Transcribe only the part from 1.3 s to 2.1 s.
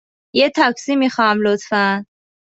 لطفاً.